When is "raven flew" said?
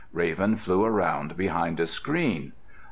0.11-0.83